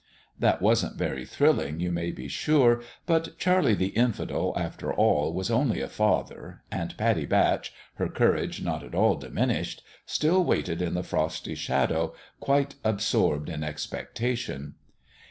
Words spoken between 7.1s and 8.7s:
Batch, her courage